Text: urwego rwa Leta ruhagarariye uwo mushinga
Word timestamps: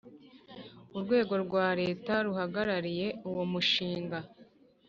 urwego 0.95 1.33
rwa 1.43 1.67
Leta 1.81 2.13
ruhagarariye 2.25 3.07
uwo 3.29 3.43
mushinga 3.51 4.17